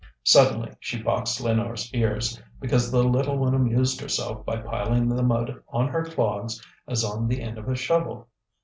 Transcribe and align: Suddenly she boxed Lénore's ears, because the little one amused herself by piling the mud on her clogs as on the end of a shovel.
Suddenly 0.23 0.71
she 0.79 0.99
boxed 0.99 1.43
Lénore's 1.43 1.93
ears, 1.93 2.41
because 2.59 2.89
the 2.91 3.03
little 3.03 3.37
one 3.37 3.53
amused 3.53 4.01
herself 4.01 4.43
by 4.43 4.57
piling 4.57 5.07
the 5.07 5.21
mud 5.21 5.61
on 5.69 5.89
her 5.89 6.03
clogs 6.03 6.59
as 6.87 7.03
on 7.03 7.27
the 7.27 7.39
end 7.39 7.59
of 7.59 7.69
a 7.69 7.75
shovel. 7.75 8.27